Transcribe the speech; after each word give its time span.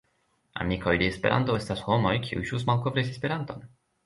Amikoj 0.63 0.93
de 1.01 1.09
Esperanto 1.13 1.57
estas 1.59 1.83
homoj, 1.89 2.15
kiuj 2.29 2.47
ĵus 2.53 2.67
malkovris 2.71 3.13
Esperanton. 3.15 3.71